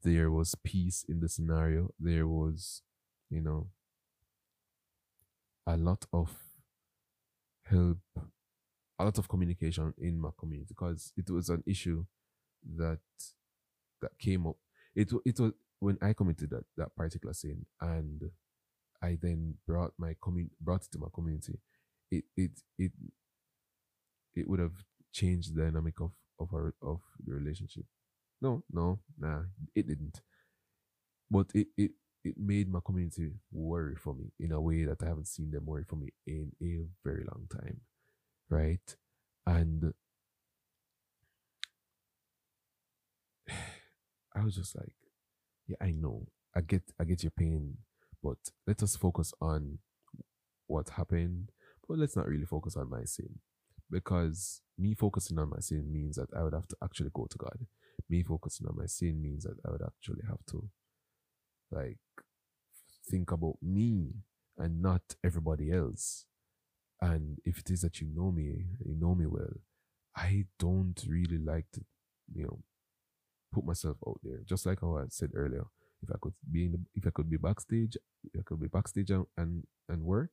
there 0.03 0.31
was 0.31 0.55
peace 0.65 1.05
in 1.09 1.21
the 1.21 1.29
scenario. 1.29 1.91
There 1.99 2.27
was, 2.29 2.83
you 3.31 3.41
know, 3.41 3.69
a 5.67 5.77
lot 5.77 6.07
of 6.13 6.37
help, 7.67 7.99
a 8.99 9.05
lot 9.05 9.19
of 9.19 9.29
communication 9.29 9.93
in 9.99 10.21
my 10.21 10.31
community 10.39 10.67
because 10.69 11.13
it 11.17 11.31
was 11.31 11.49
an 11.49 11.63
issue 11.67 12.05
that 12.77 13.01
that 14.01 14.19
came 14.19 14.47
up. 14.47 14.57
It 14.95 15.13
it 15.25 15.39
was 15.41 15.53
when 15.81 15.99
I 16.01 16.13
committed 16.13 16.51
that 16.51 16.65
that 16.77 16.95
particular 16.97 17.35
sin 17.35 17.67
and 17.81 18.31
I 19.03 19.19
then 19.21 19.57
brought 19.67 19.93
my 19.99 20.15
commun 20.23 20.51
brought 20.61 20.85
it 20.85 20.93
to 20.93 20.99
my 20.99 21.09
community. 21.13 21.59
It 22.11 22.25
it 22.37 22.53
it 22.79 22.93
it 24.35 24.49
would 24.49 24.61
have 24.61 24.85
changed 25.13 25.55
the 25.55 25.63
dynamic 25.63 26.01
of 26.01 26.13
of 26.39 26.53
our 26.53 26.75
of 26.83 27.01
the 27.25 27.35
relationship. 27.35 27.85
No, 28.41 28.63
no, 28.71 29.01
nah, 29.19 29.43
it 29.75 29.87
didn't. 29.87 30.21
But 31.31 31.47
it 31.55 31.69
it 31.77 31.93
it 32.25 32.35
made 32.39 32.73
my 32.73 32.81
community 32.85 33.31
worry 33.53 33.95
for 33.97 34.15
me 34.15 34.33
in 34.41 34.53
a 34.53 34.61
way 34.61 34.85
that 34.85 35.03
I 35.03 35.07
haven't 35.07 35.29
seen 35.29 35.51
them 35.51 35.67
worry 35.67 35.85
for 35.87 35.97
me 35.97 36.09
in 36.27 36.53
a 36.63 36.87
very 37.07 37.25
long 37.25 37.47
time, 37.53 37.83
right? 38.49 38.97
And 39.47 39.93
I 44.35 44.43
was 44.43 44.55
just 44.57 44.75
like, 44.75 44.95
yeah, 45.67 45.77
I 45.81 45.91
know, 45.93 46.27
I 46.57 46.63
get, 46.63 46.83
I 46.99 47.05
get 47.05 47.23
your 47.23 47.33
pain, 47.33 47.77
but 48.23 48.39
let 48.67 48.83
us 48.83 48.97
focus 48.97 49.35
on 49.41 49.79
what 50.67 50.89
happened, 50.91 51.51
but 51.87 51.99
let's 51.99 52.17
not 52.17 52.27
really 52.27 52.47
focus 52.47 52.75
on 52.77 52.89
my 52.89 53.05
sin 53.05 53.39
because 53.91 54.63
me 54.79 54.95
focusing 54.95 55.39
on 55.39 55.51
my 55.51 55.61
sin 55.61 55.93
means 55.93 56.17
that 56.17 56.29
I 56.35 56.43
would 56.43 56.55
have 56.55 56.69
to 56.69 56.77
actually 56.83 57.11
go 57.13 57.27
to 57.31 57.39
God. 57.39 57.67
Me 58.09 58.23
focusing 58.23 58.67
on 58.67 58.77
my 58.77 58.87
sin 58.87 59.23
means 59.23 59.45
that 59.45 59.57
I 59.67 59.71
would 59.71 59.83
actually 59.83 60.23
have 60.27 60.45
to 60.51 60.69
like 61.75 61.99
think 63.11 63.33
about 63.33 63.57
me 63.63 64.13
and 64.59 64.83
not 64.83 65.03
everybody 65.25 65.73
else. 65.73 66.25
And 67.01 67.39
if 67.45 67.59
it 67.59 67.71
is 67.71 67.83
that 67.83 68.01
you 68.01 68.09
know 68.15 68.31
me, 68.31 68.67
you 68.85 68.95
know 68.99 69.15
me 69.15 69.27
well, 69.27 69.55
I 70.17 70.47
don't 70.59 71.03
really 71.09 71.39
like 71.39 71.67
to, 71.73 71.83
you 72.35 72.45
know, 72.45 72.61
put 73.53 73.65
myself 73.67 73.97
out 74.09 74.21
there. 74.23 74.41
Just 74.47 74.67
like 74.67 74.81
how 74.81 74.97
I 74.99 75.05
said 75.09 75.31
earlier, 75.35 75.65
if 76.03 76.11
I 76.11 76.17
could 76.21 76.35
be 76.51 76.67
in 76.67 76.73
the, 76.73 76.81
if 76.95 77.07
I 77.07 77.11
could 77.11 77.31
be 77.31 77.37
backstage, 77.37 77.97
I 78.39 78.43
could 78.45 78.61
be 78.61 78.69
backstage 78.69 79.11
and 79.11 79.27
and, 79.37 79.65
and 79.89 80.03
work 80.05 80.33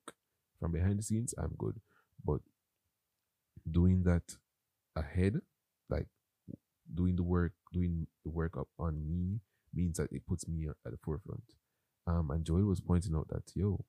from 0.60 0.72
behind 0.72 1.00
the 1.00 1.04
scenes, 1.04 1.34
I'm 1.38 1.56
good. 1.58 1.80
But 2.24 2.42
doing 3.70 4.04
that 4.04 4.38
ahead, 4.96 5.42
like 5.90 6.08
doing 6.94 7.16
the 7.16 7.24
work, 7.24 7.54
doing 7.74 8.08
the 8.24 8.30
work 8.32 8.58
up 8.58 8.68
on 8.80 9.08
me 9.08 9.40
means 9.74 9.98
that 9.98 10.12
it 10.12 10.26
puts 10.28 10.48
me 10.48 10.68
at 10.68 10.92
the 10.92 10.98
forefront. 11.04 11.44
Um, 12.08 12.32
and 12.32 12.46
Joel 12.46 12.66
was 12.66 12.82
pointing 12.82 13.16
out 13.16 13.28
that 13.30 13.52
yo, 13.56 13.86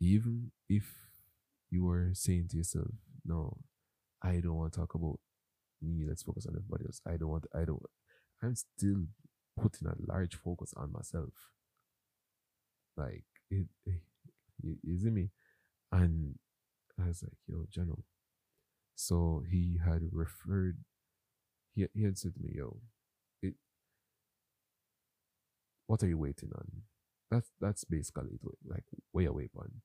even 0.00 0.50
if 0.68 0.84
you 1.70 1.84
were 1.84 2.10
saying 2.12 2.48
to 2.50 2.58
yourself, 2.58 2.88
no, 3.24 3.56
I 4.22 4.40
don't 4.40 4.56
want 4.56 4.72
to 4.72 4.80
talk 4.80 4.94
about 4.94 5.18
me. 5.82 6.04
Let's 6.06 6.22
focus 6.22 6.46
on 6.46 6.56
everybody 6.56 6.84
else. 6.86 7.00
I 7.06 7.16
don't 7.16 7.28
want. 7.28 7.46
I 7.54 7.64
don't. 7.64 7.82
I'm 8.42 8.54
still 8.54 9.04
putting 9.60 9.88
a 9.88 9.94
large 10.12 10.36
focus 10.36 10.74
on 10.76 10.92
myself. 10.92 11.32
Like 12.96 13.24
it, 13.50 13.66
it, 13.86 14.00
it 14.62 14.78
is 14.84 15.04
me, 15.04 15.30
and 15.90 16.36
I 17.02 17.08
was 17.08 17.22
like, 17.22 17.32
yo, 17.48 17.66
General, 17.70 18.04
so 18.94 19.42
he 19.50 19.80
had 19.84 20.02
referred, 20.12 20.78
he, 21.74 21.86
he 21.92 22.04
had 22.04 22.18
said 22.18 22.34
to 22.34 22.40
me, 22.40 22.52
yo, 22.54 22.76
it, 22.76 22.93
what 25.86 26.02
are 26.02 26.08
you 26.08 26.18
waiting 26.18 26.50
on? 26.54 26.66
That's, 27.30 27.50
that's 27.60 27.84
basically 27.84 28.30
it, 28.34 28.40
like, 28.66 28.84
way 29.12 29.26
away 29.26 29.48
on. 29.56 29.82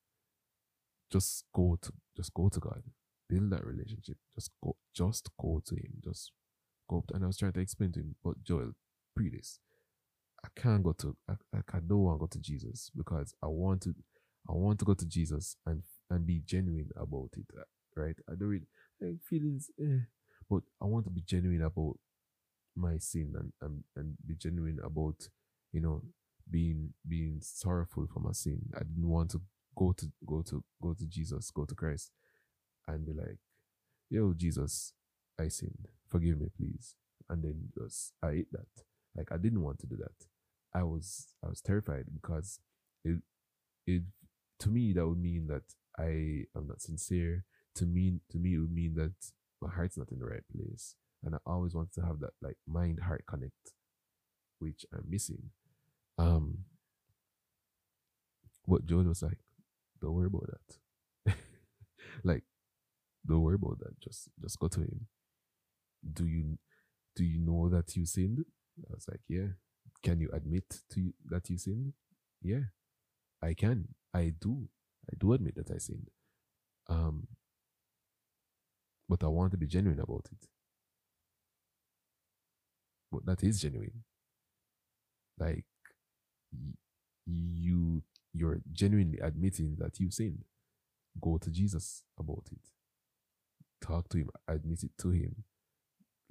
Just 1.11 1.45
go 1.55 1.77
to, 1.81 1.91
just 2.15 2.33
go 2.33 2.49
to 2.49 2.59
God. 2.59 2.83
Build 3.27 3.51
that 3.51 3.65
relationship. 3.65 4.17
Just 4.35 4.51
go, 4.63 4.75
just 4.95 5.29
go 5.39 5.61
to 5.65 5.75
him. 5.75 6.01
Just 6.03 6.31
go. 6.89 7.03
To, 7.07 7.15
and 7.15 7.23
I 7.23 7.27
was 7.27 7.37
trying 7.37 7.53
to 7.53 7.59
explain 7.59 7.91
to 7.93 7.99
him, 7.99 8.15
but 8.23 8.43
Joel, 8.43 8.71
pre 9.15 9.29
this, 9.29 9.59
I 10.43 10.47
can't 10.59 10.83
go 10.83 10.93
to, 10.93 11.15
I, 11.29 11.33
I 11.53 11.79
don't 11.85 11.99
want 11.99 12.17
to 12.17 12.25
go 12.25 12.27
to 12.27 12.39
Jesus 12.39 12.91
because 12.95 13.33
I 13.43 13.47
want 13.47 13.81
to, 13.83 13.93
I 14.49 14.53
want 14.53 14.79
to 14.79 14.85
go 14.85 14.93
to 14.93 15.05
Jesus 15.05 15.55
and 15.65 15.83
and 16.09 16.25
be 16.25 16.41
genuine 16.45 16.89
about 16.95 17.29
it, 17.37 17.45
right? 17.95 18.15
I 18.27 18.33
don't 18.33 18.47
really, 18.49 18.67
like 19.01 19.21
feelings, 19.29 19.69
eh. 19.79 20.05
But 20.49 20.63
I 20.81 20.85
want 20.85 21.05
to 21.05 21.11
be 21.11 21.21
genuine 21.21 21.61
about 21.61 21.97
my 22.75 22.97
sin 22.97 23.33
and, 23.37 23.51
and 23.61 23.83
and 23.95 24.15
be 24.25 24.35
genuine 24.35 24.79
about 24.83 25.27
you 25.71 25.81
know 25.81 26.01
being 26.49 26.93
being 27.07 27.39
sorrowful 27.41 28.07
for 28.11 28.19
my 28.19 28.31
sin. 28.31 28.61
I 28.75 28.79
didn't 28.79 29.07
want 29.07 29.31
to 29.31 29.41
go 29.77 29.93
to 29.93 30.11
go 30.25 30.41
to 30.43 30.63
go 30.81 30.93
to 30.93 31.05
Jesus, 31.05 31.51
go 31.51 31.65
to 31.65 31.75
Christ, 31.75 32.11
and 32.87 33.05
be 33.05 33.13
like, 33.13 33.37
"Yo, 34.09 34.33
Jesus, 34.33 34.93
I 35.39 35.47
sinned. 35.47 35.87
Forgive 36.09 36.39
me, 36.39 36.47
please." 36.55 36.95
And 37.29 37.43
then 37.43 37.69
just 37.77 38.13
I 38.23 38.31
ate 38.31 38.51
that. 38.51 38.83
Like 39.15 39.31
I 39.31 39.37
didn't 39.37 39.61
want 39.61 39.79
to 39.79 39.87
do 39.87 39.95
that. 39.97 40.27
I 40.73 40.83
was 40.83 41.35
I 41.43 41.49
was 41.49 41.61
terrified 41.61 42.05
because 42.13 42.59
it 43.03 43.21
it 43.85 44.03
to 44.59 44.69
me 44.69 44.93
that 44.93 45.07
would 45.07 45.19
mean 45.19 45.47
that 45.47 45.63
I 45.97 46.45
am 46.55 46.67
not 46.67 46.81
sincere. 46.81 47.45
To 47.75 47.85
me 47.85 48.19
to 48.31 48.37
me 48.37 48.55
it 48.55 48.59
would 48.59 48.73
mean 48.73 48.95
that 48.95 49.13
my 49.61 49.69
heart's 49.69 49.97
not 49.97 50.11
in 50.11 50.19
the 50.19 50.25
right 50.25 50.43
place. 50.55 50.95
And 51.23 51.35
I 51.35 51.39
always 51.45 51.75
want 51.75 51.91
to 51.93 52.01
have 52.01 52.19
that 52.21 52.33
like 52.41 52.57
mind 52.67 52.99
heart 53.01 53.25
connect, 53.27 53.73
which 54.59 54.85
I'm 54.93 55.05
missing. 55.09 55.51
Um 56.19 56.65
what 58.65 58.85
Joel 58.85 59.05
was 59.05 59.23
like, 59.23 59.39
don't 60.01 60.13
worry 60.13 60.27
about 60.27 60.47
that. 61.25 61.35
like, 62.23 62.43
don't 63.27 63.41
worry 63.41 63.55
about 63.55 63.79
that. 63.79 63.99
Just 64.01 64.29
just 64.41 64.59
go 64.59 64.67
to 64.67 64.81
him. 64.81 65.07
Do 66.13 66.25
you 66.27 66.57
do 67.15 67.23
you 67.23 67.39
know 67.39 67.69
that 67.69 67.95
you 67.95 68.05
sinned? 68.05 68.45
I 68.79 68.93
was 68.93 69.07
like, 69.09 69.21
yeah. 69.27 69.47
Can 70.03 70.21
you 70.21 70.29
admit 70.31 70.63
to 70.91 71.01
you, 71.01 71.13
that 71.25 71.49
you 71.49 71.57
sinned? 71.57 71.93
Yeah, 72.41 72.65
I 73.41 73.53
can. 73.53 73.89
I 74.13 74.33
do. 74.39 74.69
I 75.11 75.15
do 75.19 75.33
admit 75.33 75.55
that 75.55 75.71
I 75.71 75.77
sinned. 75.77 76.09
Um, 76.87 77.27
but 79.09 79.23
I 79.23 79.27
want 79.27 79.51
to 79.51 79.57
be 79.57 79.67
genuine 79.67 79.99
about 79.99 80.27
it. 80.31 80.47
But 83.11 83.25
that 83.25 83.43
is 83.43 83.61
genuine. 83.61 84.03
Like 85.37 85.65
you, 87.25 88.03
you're 88.33 88.61
genuinely 88.71 89.19
admitting 89.19 89.77
that 89.79 89.99
you've 89.99 90.13
sinned. 90.13 90.43
Go 91.21 91.37
to 91.37 91.49
Jesus 91.51 92.03
about 92.19 92.45
it. 92.51 92.59
Talk 93.85 94.09
to 94.09 94.17
him. 94.19 94.29
Admit 94.47 94.83
it 94.83 94.91
to 94.99 95.09
him. 95.09 95.43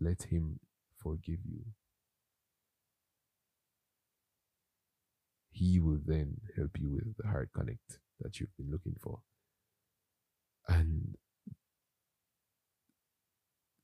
Let 0.00 0.24
him 0.24 0.60
forgive 1.02 1.40
you. 1.44 1.64
He 5.50 5.80
will 5.80 6.00
then 6.04 6.40
help 6.56 6.78
you 6.78 6.90
with 6.90 7.16
the 7.16 7.28
heart 7.28 7.50
connect 7.54 7.98
that 8.20 8.38
you've 8.38 8.56
been 8.56 8.70
looking 8.70 8.96
for. 9.00 9.20
And 10.68 11.16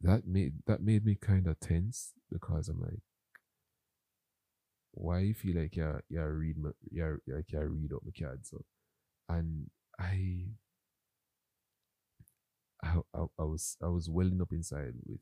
that 0.01 0.27
made 0.27 0.55
that 0.67 0.83
made 0.83 1.05
me 1.05 1.17
kind 1.21 1.47
of 1.47 1.59
tense 1.59 2.13
because 2.31 2.69
I'm 2.69 2.81
like, 2.81 3.01
why 4.95 5.21
you 5.21 5.35
feel 5.35 5.57
like 5.61 5.77
yeah 5.77 5.99
yeah 6.09 6.23
read 6.23 6.57
my 6.59 6.71
yeah 6.91 7.13
like 7.27 7.47
yeah 7.53 7.61
read 7.61 7.93
up 7.93 8.03
my 8.05 8.13
cards 8.19 8.51
so, 8.51 8.63
and 9.29 9.71
I, 9.99 10.47
I 12.83 13.01
I 13.15 13.25
I 13.39 13.43
was 13.45 13.77
I 13.83 13.89
was 13.89 14.09
welling 14.09 14.41
up 14.41 14.53
inside 14.53 14.95
with 15.07 15.21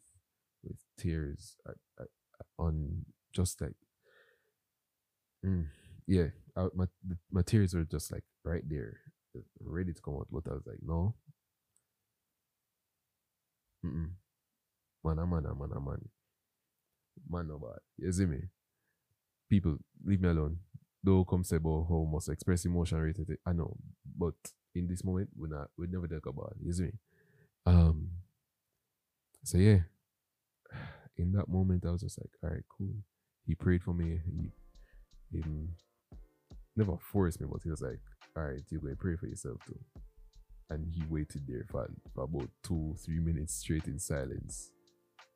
with 0.63 0.79
tears 0.99 1.57
at, 1.67 1.77
at, 2.01 2.09
on 2.59 3.05
just 3.33 3.61
like 3.61 3.75
mm, 5.45 5.67
yeah 6.07 6.29
I, 6.57 6.69
my 6.75 6.87
my 7.31 7.43
tears 7.43 7.75
were 7.75 7.85
just 7.85 8.13
like 8.13 8.25
right 8.45 8.63
there 8.69 9.01
ready 9.61 9.93
to 9.93 10.03
come 10.03 10.17
out 10.17 10.29
but 10.31 10.47
I 10.51 10.55
was 10.55 10.67
like 10.67 10.81
no. 10.85 11.15
Mm-mm. 13.85 14.11
man 15.05 15.19
a 15.19 15.27
man 15.27 15.47
a 15.47 15.55
man 15.55 15.71
a 15.77 15.81
man. 15.81 16.09
Man 17.29 17.49
no 17.49 17.59
bad 17.59 17.81
you 17.99 18.13
see 18.13 18.27
me 18.27 18.43
people 19.53 19.77
leave 20.05 20.21
me 20.21 20.29
alone 20.29 20.57
don't 21.05 21.29
come 21.29 21.45
say 21.45 21.57
about 21.57 21.87
how 21.89 22.09
must 22.11 22.29
express 22.29 22.65
emotion 22.65 22.99
rated 22.99 23.29
I 23.45 23.53
know 23.53 23.77
but 24.17 24.35
in 24.75 24.89
this 24.89 25.05
moment 25.05 25.29
we 25.39 25.49
not 25.49 25.69
we 25.77 25.87
never 25.87 26.07
talk 26.09 26.27
about 26.27 26.53
it 26.53 26.65
you 26.65 26.73
see 26.73 26.85
me 26.85 26.93
um 27.67 28.09
so 29.45 29.59
yeah 29.59 29.81
in 31.19 31.33
that 31.33 31.49
moment, 31.49 31.85
I 31.87 31.91
was 31.91 32.03
just 32.03 32.19
like, 32.19 32.31
all 32.43 32.51
right, 32.51 32.65
cool. 32.69 32.95
He 33.47 33.55
prayed 33.55 33.83
for 33.83 33.95
me. 33.95 34.21
He, 34.25 35.39
he 35.39 35.45
never 36.77 36.97
forced 37.13 37.41
me, 37.41 37.47
but 37.51 37.63
he 37.63 37.71
was 37.71 37.83
like, 37.83 38.01
all 38.37 38.45
right, 38.45 38.61
going 38.71 38.95
to 38.95 38.97
pray 38.97 39.17
for 39.17 39.27
yourself 39.27 39.59
too. 39.67 39.79
And 40.71 40.87
he 40.91 41.03
waited 41.09 41.43
there 41.47 41.67
for, 41.71 41.91
for 42.15 42.25
about 42.25 42.49
two, 42.63 42.97
three 43.05 43.21
minutes 43.21 43.55
straight 43.55 43.87
in 43.87 43.99
silence 43.99 44.71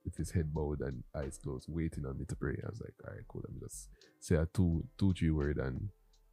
with 0.06 0.16
his 0.16 0.30
head 0.30 0.54
bowed 0.54 0.80
and 0.80 1.02
eyes 1.14 1.36
closed, 1.36 1.66
waiting 1.68 2.06
on 2.06 2.16
me 2.18 2.24
to 2.24 2.36
pray. 2.36 2.56
I 2.64 2.70
was 2.70 2.80
like, 2.80 2.94
all 3.04 3.12
right, 3.12 3.24
cool. 3.28 3.42
Let 3.44 3.52
me 3.52 3.60
just 3.60 3.88
say 4.20 4.36
a 4.36 4.46
two, 4.46 4.84
two, 4.98 5.12
three 5.12 5.30
word 5.30 5.58
and, 5.58 5.90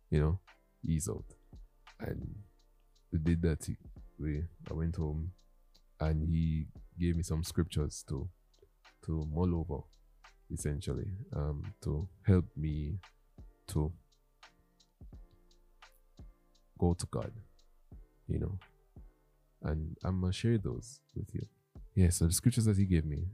you 0.09 0.21
know, 0.21 0.39
ease 0.87 1.09
out. 1.09 1.25
And 1.99 2.35
we 3.11 3.19
did 3.19 3.41
that. 3.41 3.67
We, 4.19 4.43
I 4.69 4.73
went 4.73 4.95
home 4.95 5.31
and 5.99 6.23
he 6.29 6.67
gave 6.99 7.17
me 7.17 7.23
some 7.23 7.43
scriptures 7.43 8.05
to 8.09 8.29
to 9.05 9.27
mull 9.33 9.53
over, 9.55 9.81
essentially, 10.49 11.11
um, 11.35 11.61
to 11.81 12.07
help 12.25 12.45
me 12.55 12.99
to 13.67 13.91
go 16.79 16.93
to 16.93 17.05
God, 17.07 17.31
you 18.29 18.39
know. 18.39 18.57
And 19.61 19.97
I'm 20.05 20.21
gonna 20.21 20.31
share 20.31 20.57
those 20.57 21.01
with 21.15 21.33
you. 21.33 21.41
Yeah, 21.95 22.09
so 22.09 22.25
the 22.25 22.33
scriptures 22.33 22.65
that 22.65 22.77
he 22.77 22.85
gave 22.85 23.05
me, 23.05 23.25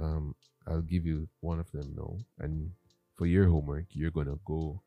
um, 0.00 0.34
I'll 0.66 0.82
give 0.82 1.06
you 1.06 1.28
one 1.40 1.60
of 1.60 1.70
them 1.72 1.94
now. 1.96 2.18
And 2.38 2.70
for 3.14 3.26
your 3.26 3.48
homework, 3.48 3.86
you're 3.92 4.10
gonna 4.10 4.38
go 4.44 4.82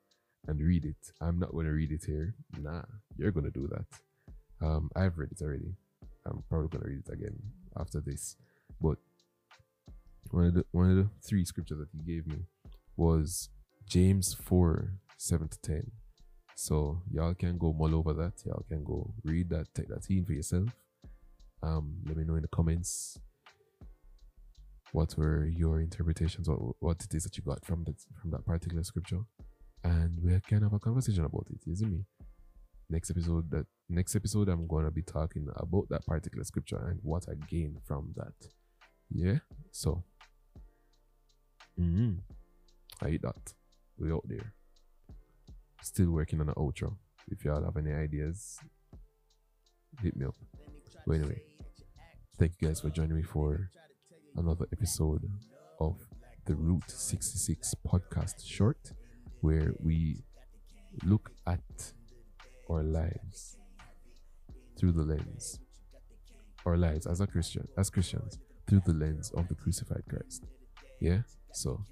and 0.48 0.60
read 0.60 0.86
it. 0.86 1.12
I'm 1.22 1.40
not 1.40 1.54
gonna 1.54 1.72
read 1.72 1.92
it 1.92 2.04
here. 2.06 2.36
Nah, 2.60 2.84
you're 3.18 3.32
gonna 3.32 3.52
do 3.52 3.68
that. 3.68 3.86
Um, 4.66 4.90
I've 4.96 5.18
read 5.18 5.32
it 5.32 5.42
already. 5.42 5.74
I'm 6.26 6.44
probably 6.50 6.68
gonna 6.68 6.90
read 6.90 7.04
it 7.08 7.14
again 7.14 7.38
after 7.78 8.02
this. 8.02 8.36
But 8.82 8.98
one 10.32 10.46
of 10.46 10.54
the 10.54 10.66
one 10.72 10.92
of 10.92 10.98
the 10.98 11.10
three 11.26 11.46
scriptures 11.46 11.80
that 11.80 11.90
he 11.92 12.14
gave 12.14 12.28
me 12.28 12.46
was 12.96 13.50
James 13.88 14.34
four 14.34 14.94
seven 15.18 15.48
to 15.48 15.60
ten. 15.62 15.92
So 16.56 17.02
y'all 17.12 17.34
can 17.34 17.58
go 17.58 17.72
mull 17.72 17.96
over 17.96 18.14
that. 18.14 18.34
Y'all 18.46 18.66
can 18.68 18.84
go 18.84 19.14
read 19.24 19.50
that, 19.50 19.74
take 19.74 19.88
that 19.88 20.10
in 20.10 20.26
for 20.26 20.34
yourself. 20.34 20.68
Um, 21.64 22.00
let 22.06 22.18
me 22.18 22.26
know 22.26 22.36
in 22.36 22.42
the 22.42 22.48
comments 22.50 23.18
what 24.92 25.16
were 25.18 25.46
your 25.48 25.80
interpretations 25.82 26.48
or 26.48 26.76
what 26.80 27.04
it 27.04 27.14
is 27.14 27.24
that 27.24 27.38
you 27.38 27.44
got 27.44 27.64
from 27.66 27.84
that 27.86 27.96
from 28.22 28.32
that 28.32 28.46
particular 28.46 28.84
scripture, 28.84 29.22
and 29.84 30.18
we 30.22 30.40
can 30.48 30.64
have 30.64 30.74
a 30.74 30.80
conversation 30.80 31.26
about 31.26 31.48
it. 31.52 31.78
See 31.78 31.86
me? 31.86 32.04
Next 32.90 33.12
episode, 33.12 33.52
that 33.52 33.66
next 33.88 34.16
episode, 34.16 34.50
I'm 34.50 34.68
gonna 34.68 34.92
be 34.92 35.04
talking 35.04 35.48
about 35.56 35.90
that 35.90 36.06
particular 36.06 36.44
scripture 36.44 36.88
and 36.90 37.00
what 37.04 37.26
I 37.30 37.36
gained 37.50 37.78
from 37.86 38.14
that. 38.16 38.34
Yeah. 39.12 39.40
So 39.72 40.04
Mm-hmm. 41.80 42.16
I 43.06 43.10
eat 43.12 43.22
that. 43.22 43.54
We 43.98 44.12
out 44.12 44.26
there. 44.28 44.54
Still 45.82 46.12
working 46.12 46.42
on 46.42 46.50
an 46.50 46.56
outro. 46.56 46.98
If 47.30 47.46
y'all 47.46 47.64
have 47.64 47.78
any 47.78 47.94
ideas, 47.94 48.60
hit 50.02 50.18
me 50.18 50.26
up. 50.26 50.36
But 51.08 51.14
anyway, 51.14 51.42
thank 52.38 52.54
you 52.60 52.68
guys 52.68 52.82
for 52.82 52.90
joining 52.90 53.16
me 53.16 53.24
for 53.24 53.70
another 54.36 54.66
episode 54.72 55.30
of 55.80 55.98
the 56.46 56.56
Route 56.56 56.90
66 56.90 57.76
podcast 57.88 58.46
short, 58.46 58.92
where 59.42 59.74
we 59.80 60.24
look 61.04 61.32
at 61.48 61.94
our 62.70 62.84
lives 62.84 63.58
through 64.78 64.92
the 64.94 65.04
lens, 65.04 65.60
our 66.66 66.78
lives 66.78 67.06
as 67.06 67.22
a 67.22 67.28
Christian, 67.28 67.68
as 67.78 67.90
Christians, 67.90 68.40
through 68.68 68.82
the 68.86 68.94
lens 68.94 69.32
of 69.32 69.48
the 69.48 69.56
crucified 69.56 70.04
Christ. 70.10 70.46
Yeah? 71.00 71.22
So, 71.54 71.84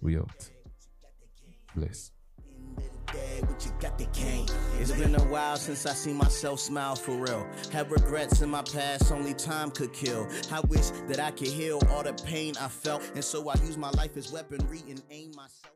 we 0.00 0.16
out. 0.16 0.50
Bless. 1.74 2.12
It's 4.78 4.92
been 4.92 5.14
a 5.16 5.24
while 5.24 5.56
since 5.56 5.86
I 5.86 5.92
seen 5.92 6.16
myself 6.16 6.60
smile 6.60 6.94
for 6.94 7.16
real. 7.16 7.46
Have 7.72 7.90
regrets 7.90 8.40
in 8.40 8.50
my 8.50 8.62
past, 8.62 9.10
only 9.10 9.34
time 9.34 9.70
could 9.70 9.92
kill. 9.92 10.28
I 10.52 10.60
wish 10.60 10.90
that 11.08 11.18
I 11.18 11.30
could 11.32 11.48
heal 11.48 11.80
all 11.90 12.02
the 12.02 12.12
pain 12.24 12.54
I 12.60 12.68
felt, 12.68 13.02
and 13.14 13.24
so 13.24 13.48
I 13.48 13.54
use 13.56 13.76
my 13.76 13.90
life 13.90 14.16
as 14.16 14.30
weaponry 14.30 14.82
and 14.88 15.02
aim 15.10 15.32
myself. 15.36 15.70